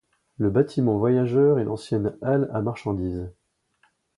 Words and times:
Le 0.39 0.49
bâtiment 0.49 0.97
voyageurs 0.97 1.59
et 1.59 1.63
l'ancienne 1.63 2.17
halle 2.23 2.49
à 2.53 2.63
marchandises. 2.63 3.29